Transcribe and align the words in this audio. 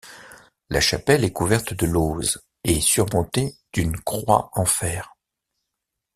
La 0.71 0.81
chapelle 0.81 1.23
est 1.23 1.31
couverte 1.31 1.75
de 1.75 1.85
lauzes 1.85 2.41
et 2.63 2.81
surmontée 2.81 3.53
d’une 3.71 3.99
croix 4.01 4.49
en 4.53 4.65
fer. 4.65 5.13